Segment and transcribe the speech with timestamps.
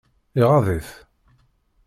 [0.41, 0.89] Iɣaḍ-it?